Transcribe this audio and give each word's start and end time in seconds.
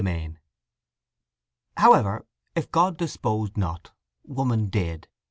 II 0.03 0.35
However, 1.77 2.25
if 2.55 2.71
God 2.71 2.97
disposed 2.97 3.55
not, 3.55 3.91
woman 4.25 4.65
did. 4.65 5.07